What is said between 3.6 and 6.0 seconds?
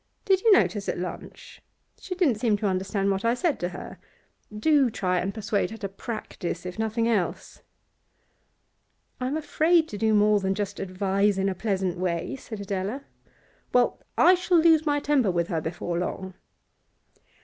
her. Do try and persuade her to